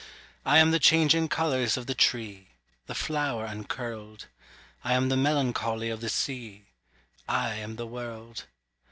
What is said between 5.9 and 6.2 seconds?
of the